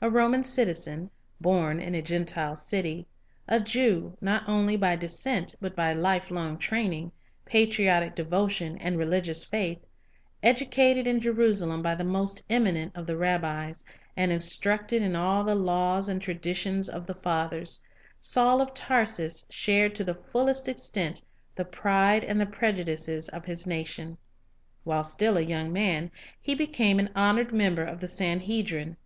A 0.00 0.08
Roman 0.08 0.44
citizen, 0.44 1.10
born 1.42 1.78
in 1.78 1.94
a 1.94 2.00
Gentile 2.00 2.56
city; 2.56 3.06
a 3.46 3.60
Jew, 3.60 4.16
not 4.18 4.48
only 4.48 4.76
by 4.78 4.96
descent 4.96 5.54
but 5.60 5.76
by 5.76 5.92
lifelong 5.92 6.56
training, 6.56 7.12
patriotic 7.44 8.14
devotion, 8.14 8.78
and 8.78 8.96
religious 8.96 9.44
faith; 9.44 9.76
educated 10.42 11.06
in 11.06 11.20
Jerusalem 11.20 11.82
by 11.82 11.94
the 11.94 12.02
most 12.02 12.42
eminent 12.48 12.96
of 12.96 13.06
the 13.06 13.18
rabbis, 13.18 13.84
and 14.16 14.32
instructed 14.32 15.02
in 15.02 15.14
all 15.14 15.44
the 15.44 15.54
laws 15.54 16.08
and 16.08 16.22
traditions 16.22 16.88
of 16.88 17.06
the 17.06 17.14
fathers, 17.14 17.84
Saul 18.18 18.62
of 18.62 18.72
Tarsus 18.72 19.44
shared 19.50 19.94
to 19.96 20.02
the 20.04 20.14
fullest 20.14 20.66
extent 20.66 21.20
the 21.54 21.66
pride 21.66 22.24
and 22.24 22.40
the 22.40 22.46
prejudices 22.46 23.28
of 23.28 23.44
his 23.44 23.66
nation. 23.66 24.16
While 24.84 25.04
still 25.04 25.36
a 25.36 25.42
young 25.42 25.74
man, 25.74 26.10
he 26.40 26.54
became 26.54 26.98
an 26.98 27.10
honored 27.14 27.52
member 27.52 27.84
of 27.84 28.00
the 28.00 28.08
Sanhedrin. 28.08 28.96